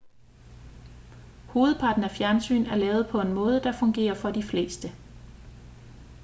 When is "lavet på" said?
2.75-3.21